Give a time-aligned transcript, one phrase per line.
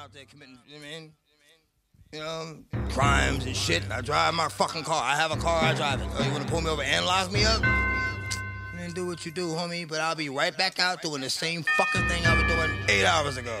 [0.00, 1.12] out there committing, you know what I mean?
[2.12, 3.82] You know, crimes and shit.
[3.90, 5.02] I drive my fucking car.
[5.04, 6.08] I have a car, I drive it.
[6.18, 7.60] Oh, you wanna pull me over and lock me up?
[8.76, 9.86] Then do what you do, homie.
[9.86, 13.04] But I'll be right back out doing the same fucking thing I was doing eight
[13.04, 13.54] hours ago.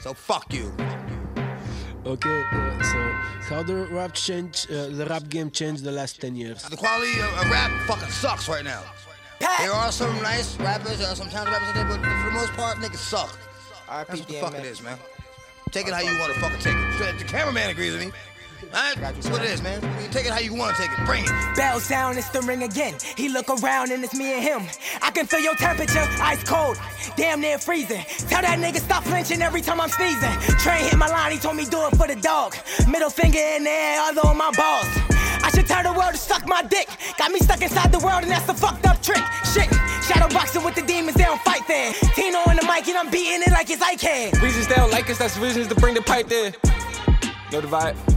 [0.00, 0.74] So fuck you.
[2.04, 6.34] Okay, uh, so how the rap change, uh, the rap game changed the last 10
[6.34, 6.62] years?
[6.64, 8.82] The quality of, of rap fucking sucks right now.
[9.40, 12.32] There are some nice rappers, there are some talented rappers out there, but for the
[12.32, 13.38] most part, niggas suck.
[13.88, 14.98] That's what the fuck it is, man.
[15.74, 17.18] Take it how you want to fucking take it.
[17.18, 18.12] The cameraman agrees with me.
[18.72, 18.96] Alright?
[18.96, 19.82] That's what it is, man.
[20.00, 21.04] You take it how you want to take it.
[21.04, 21.30] Bring it.
[21.56, 22.94] Bell sound, it's the ring again.
[23.16, 24.62] He look around and it's me and him.
[25.02, 26.78] I can feel your temperature, ice cold,
[27.16, 28.04] damn near freezing.
[28.28, 30.30] Tell that nigga stop flinching every time I'm sneezing.
[30.58, 32.54] Train hit my line, he told me do it for the dog.
[32.88, 34.86] Middle finger in the air, other on my balls.
[35.42, 36.88] I should tell the world to suck my dick.
[37.18, 39.13] Got me stuck inside the world and that's the fucked up trick.
[43.42, 44.32] It like it's Ike.
[44.42, 46.52] Reasons they don't like us, that's reasons to bring the pipe there.
[47.50, 48.13] The vibe.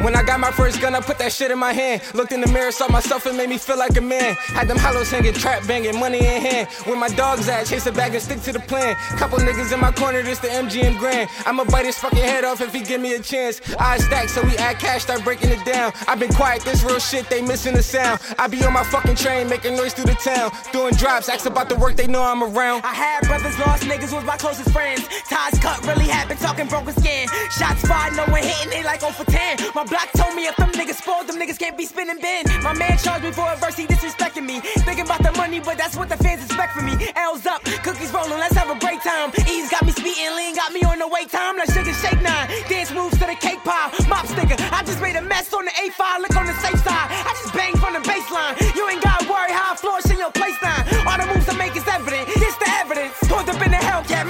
[0.00, 2.02] When I got my first gun, I put that shit in my hand.
[2.14, 4.34] Looked in the mirror, saw myself, and made me feel like a man.
[4.34, 6.68] Had them hollows hanging, trap banging, money in hand.
[6.84, 8.96] Where my dogs at, chase it back and stick to the plan.
[9.16, 11.30] Couple niggas in my corner, this the MGM Grand.
[11.46, 13.60] I'ma bite his fucking head off if he give me a chance.
[13.78, 15.92] I stack, so we add cash, start breaking it down.
[16.08, 18.20] i been quiet, this real shit, they missing the sound.
[18.38, 20.50] I be on my fucking train, making noise through the town.
[20.72, 22.82] Doing drops, ask about the work, they know I'm around.
[22.84, 25.06] I had brothers lost, niggas was my closest friends.
[25.28, 27.28] Ties cut, really happened, talking broken skin.
[27.50, 29.73] Shots fired, no one hitting, they like 0 for 10.
[29.74, 32.46] My block told me if them niggas spoiled, them niggas can't be spinning bin.
[32.62, 34.60] My man charged me for a verse, he disrespecting me.
[34.86, 36.94] Thinking about the money, but that's what the fans expect from me.
[37.16, 39.32] L's up, cookies rolling, let's have a break time.
[39.50, 41.56] Ease got me speeding, lean got me on the wait time.
[41.56, 43.90] Like sugar shake nine, dance moves to the cake pile.
[44.06, 47.10] Mop sticker, I just made a mess on the A5, look on the safe side.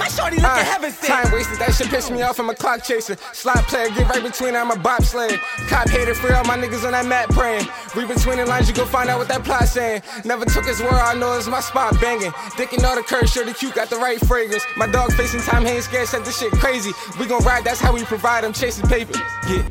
[0.05, 1.13] My shorty look at uh, heaven sent.
[1.13, 2.39] Time wasted, that shit pissed me off.
[2.39, 3.17] I'm a clock chaser.
[3.33, 5.39] Slot player, get right between, I'm a bobsled.
[5.67, 7.65] Cop hater, free all my niggas on that mat praying.
[7.95, 10.03] Read between the lines, you go find out what that plot saying.
[10.23, 12.31] Never took his word, I know it's my spot banging.
[12.57, 14.63] Dick and all the curse, sure the Q got the right fragrance.
[14.77, 16.91] My dog facing time, he ain't scared, said this shit crazy.
[17.19, 19.17] We gon' ride, that's how we provide, I'm chasing paper.
[19.49, 19.67] Yeah.